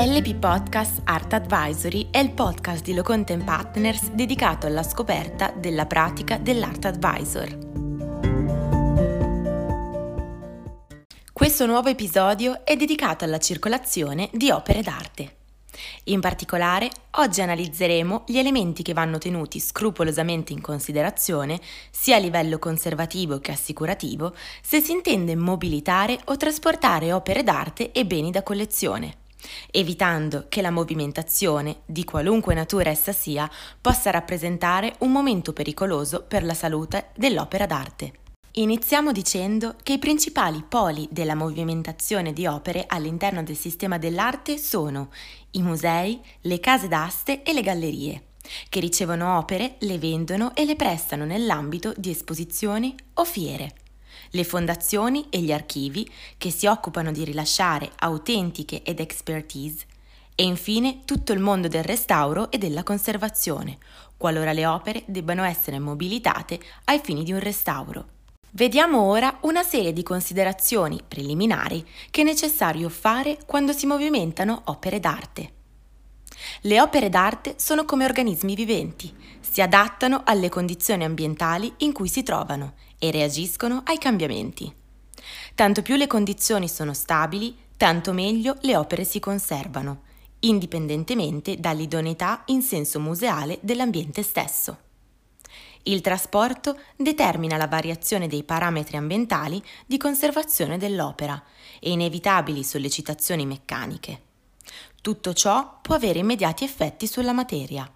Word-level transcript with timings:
LP 0.00 0.36
Podcast 0.36 1.00
Art 1.02 1.32
Advisory 1.32 2.06
è 2.12 2.18
il 2.18 2.30
podcast 2.30 2.84
di 2.84 2.94
Loconte 2.94 3.36
Partners 3.36 4.10
dedicato 4.10 4.68
alla 4.68 4.84
scoperta 4.84 5.50
della 5.50 5.86
pratica 5.86 6.38
dell'Art 6.38 6.84
Advisor. 6.84 7.58
Questo 11.32 11.66
nuovo 11.66 11.88
episodio 11.88 12.64
è 12.64 12.76
dedicato 12.76 13.24
alla 13.24 13.40
circolazione 13.40 14.30
di 14.32 14.52
opere 14.52 14.82
d'arte. 14.82 15.36
In 16.04 16.20
particolare, 16.20 16.88
oggi 17.16 17.40
analizzeremo 17.40 18.22
gli 18.28 18.38
elementi 18.38 18.84
che 18.84 18.92
vanno 18.92 19.18
tenuti 19.18 19.58
scrupolosamente 19.58 20.52
in 20.52 20.60
considerazione, 20.60 21.58
sia 21.90 22.14
a 22.14 22.20
livello 22.20 22.60
conservativo 22.60 23.40
che 23.40 23.50
assicurativo, 23.50 24.32
se 24.62 24.80
si 24.80 24.92
intende 24.92 25.34
mobilitare 25.34 26.16
o 26.26 26.36
trasportare 26.36 27.12
opere 27.12 27.42
d'arte 27.42 27.90
e 27.90 28.06
beni 28.06 28.30
da 28.30 28.44
collezione 28.44 29.26
evitando 29.70 30.46
che 30.48 30.62
la 30.62 30.70
movimentazione, 30.70 31.80
di 31.86 32.04
qualunque 32.04 32.54
natura 32.54 32.90
essa 32.90 33.12
sia, 33.12 33.50
possa 33.80 34.10
rappresentare 34.10 34.94
un 35.00 35.12
momento 35.12 35.52
pericoloso 35.52 36.24
per 36.26 36.44
la 36.44 36.54
salute 36.54 37.10
dell'opera 37.16 37.66
d'arte. 37.66 38.12
Iniziamo 38.52 39.12
dicendo 39.12 39.76
che 39.82 39.92
i 39.92 39.98
principali 39.98 40.64
poli 40.66 41.06
della 41.10 41.34
movimentazione 41.34 42.32
di 42.32 42.46
opere 42.46 42.84
all'interno 42.88 43.42
del 43.42 43.56
sistema 43.56 43.98
dell'arte 43.98 44.58
sono 44.58 45.10
i 45.52 45.62
musei, 45.62 46.20
le 46.42 46.58
case 46.58 46.88
d'aste 46.88 47.42
e 47.42 47.52
le 47.52 47.62
gallerie, 47.62 48.22
che 48.68 48.80
ricevono 48.80 49.38
opere, 49.38 49.76
le 49.80 49.98
vendono 49.98 50.54
e 50.56 50.64
le 50.64 50.74
prestano 50.74 51.24
nell'ambito 51.24 51.92
di 51.96 52.10
esposizioni 52.10 52.94
o 53.14 53.24
fiere 53.24 53.86
le 54.30 54.44
fondazioni 54.44 55.26
e 55.30 55.40
gli 55.40 55.52
archivi 55.52 56.10
che 56.36 56.50
si 56.50 56.66
occupano 56.66 57.12
di 57.12 57.24
rilasciare 57.24 57.90
autentiche 57.98 58.82
ed 58.82 59.00
expertise 59.00 59.86
e 60.34 60.44
infine 60.44 61.00
tutto 61.04 61.32
il 61.32 61.40
mondo 61.40 61.66
del 61.66 61.82
restauro 61.82 62.50
e 62.50 62.58
della 62.58 62.84
conservazione, 62.84 63.78
qualora 64.16 64.52
le 64.52 64.66
opere 64.66 65.02
debbano 65.06 65.42
essere 65.42 65.80
mobilitate 65.80 66.60
ai 66.84 67.00
fini 67.02 67.24
di 67.24 67.32
un 67.32 67.40
restauro. 67.40 68.06
Vediamo 68.52 69.02
ora 69.02 69.38
una 69.42 69.62
serie 69.62 69.92
di 69.92 70.02
considerazioni 70.02 71.02
preliminari 71.06 71.84
che 72.10 72.20
è 72.20 72.24
necessario 72.24 72.88
fare 72.88 73.38
quando 73.46 73.72
si 73.72 73.86
movimentano 73.86 74.62
opere 74.66 75.00
d'arte. 75.00 75.52
Le 76.62 76.80
opere 76.80 77.08
d'arte 77.08 77.54
sono 77.56 77.84
come 77.84 78.04
organismi 78.04 78.54
viventi, 78.54 79.12
si 79.50 79.60
adattano 79.60 80.22
alle 80.24 80.48
condizioni 80.48 81.04
ambientali 81.04 81.72
in 81.78 81.92
cui 81.92 82.08
si 82.08 82.22
trovano 82.22 82.74
e 82.98 83.10
reagiscono 83.10 83.82
ai 83.84 83.98
cambiamenti. 83.98 84.72
Tanto 85.54 85.82
più 85.82 85.96
le 85.96 86.06
condizioni 86.06 86.68
sono 86.68 86.94
stabili, 86.94 87.56
tanto 87.76 88.12
meglio 88.12 88.56
le 88.60 88.76
opere 88.76 89.04
si 89.04 89.20
conservano, 89.20 90.02
indipendentemente 90.40 91.58
dall'idoneità 91.58 92.42
in 92.46 92.62
senso 92.62 93.00
museale 93.00 93.58
dell'ambiente 93.60 94.22
stesso. 94.22 94.86
Il 95.84 96.00
trasporto 96.00 96.78
determina 96.96 97.56
la 97.56 97.66
variazione 97.66 98.26
dei 98.28 98.44
parametri 98.44 98.96
ambientali 98.96 99.62
di 99.86 99.96
conservazione 99.96 100.76
dell'opera 100.76 101.42
e 101.80 101.90
inevitabili 101.90 102.62
sollecitazioni 102.62 103.46
meccaniche. 103.46 104.22
Tutto 105.00 105.32
ciò 105.32 105.78
può 105.80 105.94
avere 105.94 106.18
immediati 106.18 106.64
effetti 106.64 107.06
sulla 107.06 107.32
materia. 107.32 107.90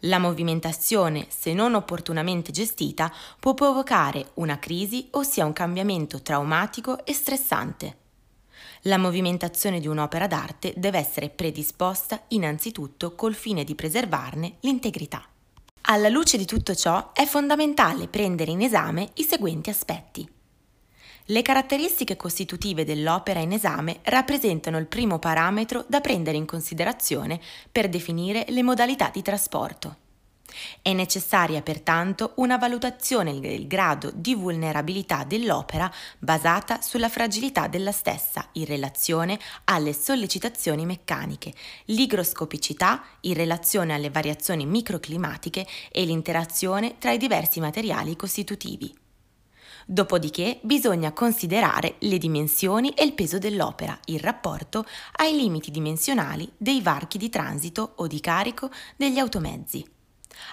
La 0.00 0.18
movimentazione, 0.18 1.26
se 1.28 1.52
non 1.52 1.74
opportunamente 1.74 2.52
gestita, 2.52 3.12
può 3.38 3.54
provocare 3.54 4.30
una 4.34 4.58
crisi, 4.58 5.08
ossia 5.12 5.44
un 5.44 5.52
cambiamento 5.52 6.22
traumatico 6.22 7.04
e 7.04 7.12
stressante. 7.12 7.96
La 8.82 8.98
movimentazione 8.98 9.80
di 9.80 9.86
un'opera 9.86 10.26
d'arte 10.26 10.74
deve 10.76 10.98
essere 10.98 11.30
predisposta 11.30 12.22
innanzitutto 12.28 13.14
col 13.14 13.34
fine 13.34 13.64
di 13.64 13.74
preservarne 13.74 14.56
l'integrità. 14.60 15.26
Alla 15.86 16.08
luce 16.08 16.36
di 16.36 16.44
tutto 16.44 16.74
ciò 16.74 17.12
è 17.12 17.26
fondamentale 17.26 18.08
prendere 18.08 18.50
in 18.50 18.62
esame 18.62 19.10
i 19.14 19.22
seguenti 19.22 19.70
aspetti. 19.70 20.28
Le 21.28 21.40
caratteristiche 21.40 22.16
costitutive 22.16 22.84
dell'opera 22.84 23.40
in 23.40 23.52
esame 23.52 24.00
rappresentano 24.02 24.76
il 24.76 24.86
primo 24.86 25.18
parametro 25.18 25.86
da 25.88 26.02
prendere 26.02 26.36
in 26.36 26.44
considerazione 26.44 27.40
per 27.72 27.88
definire 27.88 28.44
le 28.48 28.62
modalità 28.62 29.08
di 29.08 29.22
trasporto. 29.22 29.96
È 30.82 30.92
necessaria 30.92 31.62
pertanto 31.62 32.32
una 32.36 32.58
valutazione 32.58 33.40
del 33.40 33.66
grado 33.66 34.12
di 34.14 34.34
vulnerabilità 34.34 35.24
dell'opera 35.24 35.90
basata 36.18 36.82
sulla 36.82 37.08
fragilità 37.08 37.68
della 37.68 37.90
stessa 37.90 38.46
in 38.52 38.66
relazione 38.66 39.38
alle 39.64 39.94
sollecitazioni 39.94 40.84
meccaniche, 40.84 41.54
l'igroscopicità 41.86 43.02
in 43.20 43.32
relazione 43.32 43.94
alle 43.94 44.10
variazioni 44.10 44.66
microclimatiche 44.66 45.66
e 45.90 46.04
l'interazione 46.04 46.96
tra 46.98 47.12
i 47.12 47.18
diversi 47.18 47.60
materiali 47.60 48.14
costitutivi. 48.14 49.03
Dopodiché 49.86 50.58
bisogna 50.62 51.12
considerare 51.12 51.96
le 52.00 52.18
dimensioni 52.18 52.90
e 52.90 53.04
il 53.04 53.14
peso 53.14 53.38
dell'opera 53.38 53.98
in 54.06 54.18
rapporto 54.18 54.86
ai 55.16 55.36
limiti 55.36 55.70
dimensionali 55.70 56.50
dei 56.56 56.80
varchi 56.80 57.18
di 57.18 57.28
transito 57.28 57.92
o 57.96 58.06
di 58.06 58.20
carico 58.20 58.70
degli 58.96 59.18
automezzi, 59.18 59.86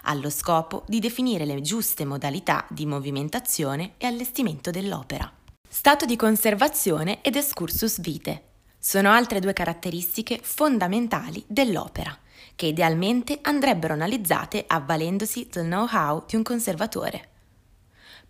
allo 0.03 0.29
scopo 0.29 0.83
di 0.87 0.99
definire 0.99 1.45
le 1.45 1.61
giuste 1.61 2.05
modalità 2.05 2.65
di 2.69 2.85
movimentazione 2.85 3.93
e 3.97 4.05
allestimento 4.05 4.71
dell'opera. 4.71 5.31
Stato 5.67 6.05
di 6.05 6.15
conservazione 6.15 7.21
ed 7.21 7.35
excursus 7.35 8.01
vitae 8.01 8.49
sono 8.77 9.11
altre 9.11 9.39
due 9.39 9.53
caratteristiche 9.53 10.39
fondamentali 10.41 11.43
dell'opera, 11.47 12.17
che 12.55 12.65
idealmente 12.65 13.39
andrebbero 13.41 13.93
analizzate 13.93 14.65
avvalendosi 14.67 15.47
del 15.49 15.65
know-how 15.65 16.25
di 16.27 16.35
un 16.35 16.43
conservatore. 16.43 17.29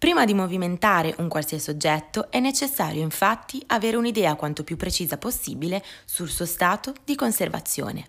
Prima 0.02 0.26
di 0.26 0.34
movimentare 0.34 1.14
un 1.20 1.28
qualsiasi 1.28 1.70
oggetto 1.70 2.32
è 2.32 2.40
necessario 2.40 3.04
infatti 3.04 3.62
avere 3.68 3.98
un'idea 3.98 4.34
quanto 4.34 4.64
più 4.64 4.76
precisa 4.76 5.20
possibile 5.20 5.84
sul 6.06 6.28
suo 6.28 6.48
stato 6.48 6.96
di 7.06 7.14
conservazione. 7.14 8.08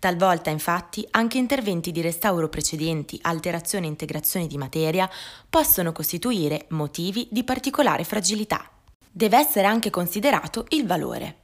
Talvolta 0.00 0.50
infatti 0.50 1.06
anche 1.12 1.38
interventi 1.38 1.92
di 1.92 2.00
restauro 2.00 2.48
precedenti, 2.48 3.16
alterazioni 3.22 3.86
e 3.86 3.90
integrazioni 3.90 4.48
di 4.48 4.58
materia 4.58 5.08
possono 5.48 5.92
costituire 5.92 6.66
motivi 6.70 7.28
di 7.30 7.44
particolare 7.44 8.02
fragilità. 8.02 8.68
Deve 9.08 9.38
essere 9.38 9.68
anche 9.68 9.90
considerato 9.90 10.66
il 10.70 10.84
valore. 10.84 11.42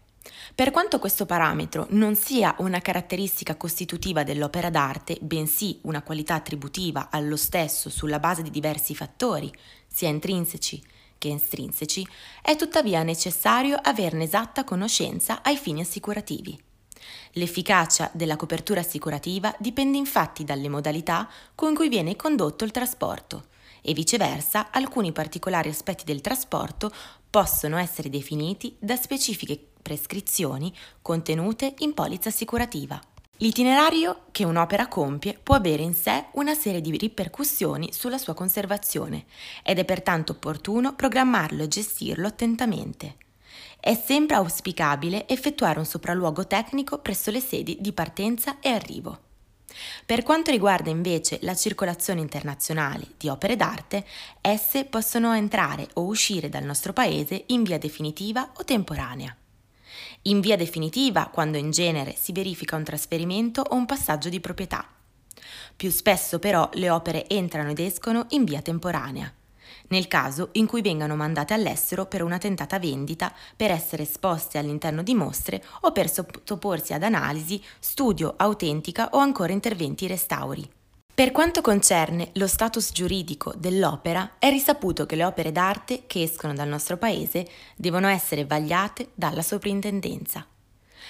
Per 0.54 0.70
quanto 0.70 0.98
questo 0.98 1.24
parametro 1.24 1.86
non 1.90 2.14
sia 2.14 2.54
una 2.58 2.80
caratteristica 2.80 3.56
costitutiva 3.56 4.22
dell'opera 4.22 4.68
d'arte, 4.68 5.16
bensì 5.20 5.78
una 5.82 6.02
qualità 6.02 6.34
attributiva 6.34 7.08
allo 7.10 7.36
stesso 7.36 7.88
sulla 7.88 8.18
base 8.18 8.42
di 8.42 8.50
diversi 8.50 8.94
fattori, 8.94 9.50
sia 9.86 10.08
intrinseci 10.08 10.82
che 11.16 11.32
estrinseci, 11.34 12.06
è 12.42 12.56
tuttavia 12.56 13.02
necessario 13.02 13.78
averne 13.80 14.24
esatta 14.24 14.64
conoscenza 14.64 15.42
ai 15.42 15.56
fini 15.56 15.82
assicurativi. 15.82 16.58
L'efficacia 17.32 18.10
della 18.12 18.36
copertura 18.36 18.80
assicurativa 18.80 19.54
dipende 19.58 19.98
infatti 19.98 20.44
dalle 20.44 20.68
modalità 20.68 21.28
con 21.54 21.74
cui 21.74 21.88
viene 21.88 22.16
condotto 22.16 22.64
il 22.64 22.70
trasporto 22.70 23.48
e 23.82 23.92
viceversa 23.92 24.70
alcuni 24.70 25.12
particolari 25.12 25.68
aspetti 25.68 26.04
del 26.04 26.20
trasporto 26.20 26.90
possono 27.28 27.78
essere 27.78 28.10
definiti 28.10 28.74
da 28.78 28.96
specifiche 28.96 29.69
prescrizioni 29.90 30.72
contenute 31.02 31.74
in 31.78 31.94
polizza 31.94 32.28
assicurativa. 32.28 33.00
L'itinerario 33.38 34.26
che 34.30 34.44
un'opera 34.44 34.86
compie 34.86 35.36
può 35.42 35.56
avere 35.56 35.82
in 35.82 35.94
sé 35.94 36.26
una 36.34 36.54
serie 36.54 36.80
di 36.80 36.96
ripercussioni 36.96 37.92
sulla 37.92 38.18
sua 38.18 38.34
conservazione 38.34 39.24
ed 39.64 39.80
è 39.80 39.84
pertanto 39.84 40.32
opportuno 40.32 40.94
programmarlo 40.94 41.64
e 41.64 41.68
gestirlo 41.68 42.28
attentamente. 42.28 43.16
È 43.80 43.94
sempre 43.94 44.36
auspicabile 44.36 45.26
effettuare 45.26 45.80
un 45.80 45.86
sopralluogo 45.86 46.46
tecnico 46.46 46.98
presso 46.98 47.32
le 47.32 47.40
sedi 47.40 47.78
di 47.80 47.92
partenza 47.92 48.60
e 48.60 48.68
arrivo. 48.68 49.18
Per 50.06 50.22
quanto 50.22 50.52
riguarda 50.52 50.90
invece 50.90 51.38
la 51.42 51.56
circolazione 51.56 52.20
internazionale 52.20 53.06
di 53.16 53.28
opere 53.28 53.56
d'arte, 53.56 54.04
esse 54.40 54.84
possono 54.84 55.34
entrare 55.34 55.88
o 55.94 56.04
uscire 56.04 56.48
dal 56.48 56.62
nostro 56.62 56.92
paese 56.92 57.42
in 57.46 57.64
via 57.64 57.78
definitiva 57.78 58.52
o 58.56 58.64
temporanea. 58.64 59.34
In 60.22 60.40
via 60.40 60.56
definitiva 60.56 61.30
quando 61.32 61.56
in 61.56 61.70
genere 61.70 62.14
si 62.16 62.32
verifica 62.32 62.76
un 62.76 62.84
trasferimento 62.84 63.62
o 63.62 63.74
un 63.74 63.86
passaggio 63.86 64.28
di 64.28 64.40
proprietà. 64.40 64.86
Più 65.76 65.90
spesso 65.90 66.38
però 66.38 66.68
le 66.74 66.90
opere 66.90 67.28
entrano 67.28 67.70
ed 67.70 67.78
escono 67.78 68.26
in 68.30 68.44
via 68.44 68.60
temporanea 68.60 69.32
nel 69.90 70.08
caso 70.08 70.50
in 70.52 70.66
cui 70.66 70.82
vengano 70.82 71.16
mandate 71.16 71.54
all'estero 71.54 72.06
per 72.06 72.22
una 72.22 72.38
tentata 72.38 72.78
vendita, 72.78 73.32
per 73.56 73.70
essere 73.70 74.04
esposte 74.04 74.58
all'interno 74.58 75.02
di 75.02 75.14
mostre 75.14 75.62
o 75.82 75.92
per 75.92 76.10
sottoporsi 76.10 76.92
ad 76.92 77.02
analisi, 77.02 77.62
studio, 77.78 78.34
autentica 78.36 79.10
o 79.12 79.18
ancora 79.18 79.52
interventi 79.52 80.06
restauri. 80.06 80.68
Per 81.20 81.32
quanto 81.32 81.60
concerne 81.60 82.30
lo 82.36 82.46
status 82.46 82.92
giuridico 82.92 83.52
dell'opera, 83.54 84.36
è 84.38 84.48
risaputo 84.48 85.04
che 85.04 85.16
le 85.16 85.24
opere 85.24 85.52
d'arte 85.52 86.04
che 86.06 86.22
escono 86.22 86.54
dal 86.54 86.66
nostro 86.66 86.96
paese 86.96 87.46
devono 87.76 88.08
essere 88.08 88.46
vagliate 88.46 89.10
dalla 89.12 89.42
soprintendenza. 89.42 90.46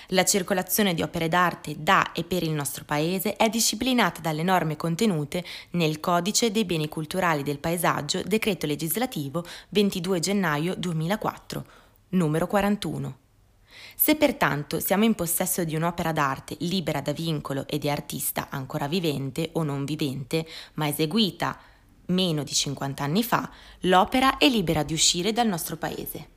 La 0.08 0.24
circolazione 0.24 0.94
di 0.94 1.02
opere 1.02 1.28
d'arte 1.28 1.76
da 1.78 2.10
e 2.10 2.24
per 2.24 2.42
il 2.42 2.50
nostro 2.50 2.82
Paese 2.84 3.36
è 3.36 3.48
disciplinata 3.48 4.20
dalle 4.20 4.42
norme 4.42 4.74
contenute 4.74 5.44
nel 5.70 6.00
Codice 6.00 6.50
dei 6.50 6.64
beni 6.64 6.88
culturali 6.88 7.44
del 7.44 7.60
paesaggio, 7.60 8.20
decreto 8.24 8.66
legislativo 8.66 9.44
22 9.68 10.18
gennaio 10.18 10.74
2004, 10.74 11.64
numero 12.08 12.48
41. 12.48 13.29
Se 14.02 14.16
pertanto 14.16 14.80
siamo 14.80 15.04
in 15.04 15.14
possesso 15.14 15.62
di 15.62 15.76
un'opera 15.76 16.10
d'arte 16.10 16.56
libera 16.60 17.02
da 17.02 17.12
vincolo 17.12 17.66
e 17.66 17.76
di 17.76 17.90
artista 17.90 18.48
ancora 18.48 18.88
vivente 18.88 19.50
o 19.52 19.62
non 19.62 19.84
vivente, 19.84 20.48
ma 20.74 20.88
eseguita 20.88 21.58
meno 22.06 22.42
di 22.42 22.54
50 22.54 23.04
anni 23.04 23.22
fa, 23.22 23.50
l'opera 23.80 24.38
è 24.38 24.48
libera 24.48 24.84
di 24.84 24.94
uscire 24.94 25.34
dal 25.34 25.48
nostro 25.48 25.76
paese 25.76 26.28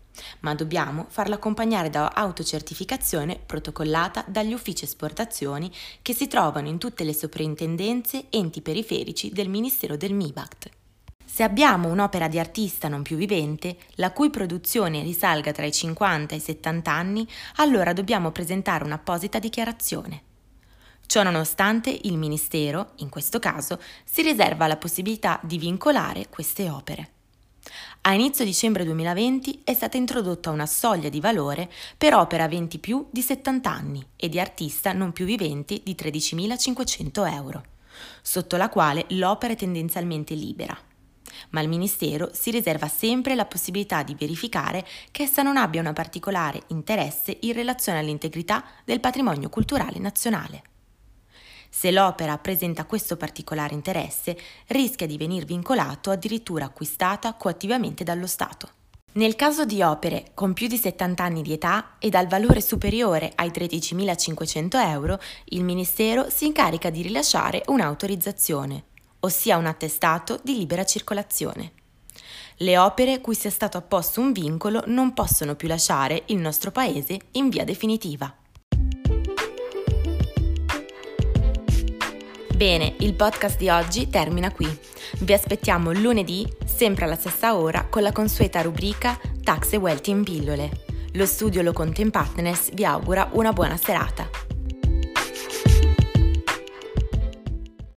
ma 0.41 0.53
dobbiamo 0.53 1.05
farla 1.07 1.35
accompagnare 1.35 1.89
da 1.89 2.09
autocertificazione 2.09 3.39
protocollata 3.43 4.25
dagli 4.27 4.53
uffici 4.53 4.83
esportazioni 4.83 5.71
che 6.01 6.13
si 6.13 6.27
trovano 6.27 6.67
in 6.67 6.77
tutte 6.77 7.05
le 7.05 7.13
soprintendenze 7.15 8.25
enti 8.29 8.61
periferici 8.61 9.31
del 9.31 9.47
Ministero 9.49 9.95
del 9.95 10.13
MIBACT. 10.13 10.82
Se 11.33 11.41
abbiamo 11.41 11.89
un'opera 11.89 12.27
di 12.27 12.37
artista 12.37 12.87
non 12.87 13.01
più 13.01 13.17
vivente, 13.17 13.77
la 13.95 14.11
cui 14.11 14.29
produzione 14.29 15.01
risalga 15.01 15.51
tra 15.51 15.65
i 15.65 15.71
50 15.71 16.35
e 16.35 16.37
i 16.37 16.39
70 16.39 16.91
anni, 16.91 17.27
allora 17.55 17.91
dobbiamo 17.91 18.29
presentare 18.29 18.83
un'apposita 18.83 19.39
dichiarazione. 19.39 20.21
Ciò 21.07 21.23
nonostante, 21.23 21.89
il 22.03 22.19
Ministero, 22.19 22.91
in 22.97 23.09
questo 23.09 23.39
caso, 23.39 23.81
si 24.03 24.21
riserva 24.21 24.67
la 24.67 24.77
possibilità 24.77 25.39
di 25.41 25.57
vincolare 25.57 26.27
queste 26.29 26.69
opere. 26.69 27.09
A 28.01 28.13
inizio 28.13 28.45
dicembre 28.45 28.83
2020 28.83 29.61
è 29.63 29.73
stata 29.73 29.97
introdotta 29.97 30.51
una 30.51 30.67
soglia 30.67 31.09
di 31.09 31.19
valore 31.19 31.67
per 31.97 32.13
opera 32.13 32.43
aventi 32.43 32.77
più 32.77 33.07
di 33.09 33.23
70 33.23 33.71
anni 33.71 34.05
e 34.15 34.29
di 34.29 34.39
artista 34.39 34.93
non 34.93 35.11
più 35.11 35.25
viventi 35.25 35.81
di 35.83 35.95
13.500 35.99 37.33
euro, 37.33 37.63
sotto 38.21 38.55
la 38.55 38.69
quale 38.69 39.05
l'opera 39.07 39.53
è 39.53 39.55
tendenzialmente 39.55 40.35
libera. 40.35 40.91
Ma 41.49 41.61
il 41.61 41.69
Ministero 41.69 42.29
si 42.33 42.51
riserva 42.51 42.87
sempre 42.87 43.35
la 43.35 43.45
possibilità 43.45 44.03
di 44.03 44.15
verificare 44.15 44.85
che 45.11 45.23
essa 45.23 45.41
non 45.41 45.57
abbia 45.57 45.81
un 45.81 45.93
particolare 45.93 46.63
interesse 46.67 47.37
in 47.41 47.53
relazione 47.53 47.99
all'integrità 47.99 48.63
del 48.83 48.99
patrimonio 48.99 49.49
culturale 49.49 49.99
nazionale. 49.99 50.63
Se 51.69 51.89
l'opera 51.89 52.37
presenta 52.37 52.85
questo 52.85 53.17
particolare 53.17 53.73
interesse, 53.73 54.37
rischia 54.67 55.07
di 55.07 55.17
venir 55.17 55.43
vincolato 55.43 56.11
addirittura 56.11 56.65
acquistata 56.65 57.33
coattivamente 57.33 58.03
dallo 58.03 58.27
Stato. 58.27 58.69
Nel 59.13 59.35
caso 59.35 59.63
di 59.63 59.81
opere 59.83 60.31
con 60.33 60.53
più 60.53 60.67
di 60.67 60.77
70 60.77 61.23
anni 61.23 61.41
di 61.41 61.53
età 61.53 61.97
e 61.99 62.09
dal 62.09 62.27
valore 62.27 62.61
superiore 62.61 63.31
ai 63.35 63.49
13.500 63.49 64.87
euro, 64.87 65.19
il 65.45 65.63
Ministero 65.63 66.29
si 66.29 66.45
incarica 66.45 66.89
di 66.89 67.03
rilasciare 67.03 67.61
un'autorizzazione, 67.67 68.85
ossia 69.25 69.57
un 69.57 69.65
attestato 69.65 70.39
di 70.41 70.55
libera 70.57 70.85
circolazione. 70.85 71.71
Le 72.57 72.77
opere 72.77 73.19
cui 73.19 73.35
sia 73.35 73.49
stato 73.49 73.77
apposto 73.77 74.21
un 74.21 74.31
vincolo 74.31 74.83
non 74.87 75.13
possono 75.13 75.55
più 75.55 75.67
lasciare 75.67 76.23
il 76.27 76.37
nostro 76.37 76.71
Paese 76.71 77.19
in 77.31 77.49
via 77.49 77.63
definitiva. 77.63 78.33
Bene, 82.55 82.95
il 82.99 83.15
podcast 83.15 83.57
di 83.57 83.67
oggi 83.69 84.09
termina 84.09 84.51
qui. 84.51 84.67
Vi 85.19 85.33
aspettiamo 85.33 85.91
lunedì, 85.91 86.47
sempre 86.63 87.05
alla 87.05 87.15
stessa 87.15 87.55
ora, 87.55 87.87
con 87.89 88.03
la 88.03 88.11
consueta 88.11 88.61
rubrica 88.61 89.19
Tax 89.41 89.73
e 89.73 89.77
Wealthy 89.77 90.11
in 90.11 90.23
pillole. 90.23 90.69
Lo 91.13 91.25
studio 91.25 91.61
Lo 91.61 91.73
Content 91.73 92.11
Partners 92.11 92.71
vi 92.73 92.85
augura 92.85 93.29
una 93.33 93.51
buona 93.51 93.75
serata. 93.77 94.42